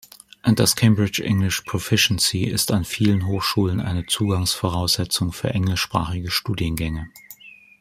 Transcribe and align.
Das 0.55 0.75
Cambridge 0.75 1.23
English: 1.23 1.61
Proficiency 1.61 2.45
ist 2.45 2.71
an 2.71 2.85
vielen 2.85 3.27
Hochschulen 3.27 3.79
eine 3.79 4.07
Zugangsvoraussetzung 4.07 5.31
für 5.31 5.49
englischsprachige 5.51 6.31
Studiengänge. 6.31 7.11